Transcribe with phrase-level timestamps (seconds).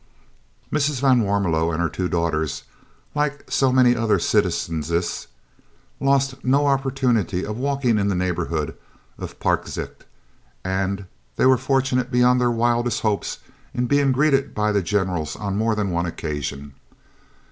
[0.71, 0.99] Mrs.
[0.99, 2.63] van Warmelo and her two daughters,
[3.13, 5.27] like so many other citizenesses,
[5.99, 8.75] lost no opportunity of walking in the neighbourhood
[9.19, 10.05] of "Parkzicht,"
[10.63, 13.37] and they were fortunate beyond their wildest hopes
[13.75, 16.73] in being greeted by the Generals on more than one occasion.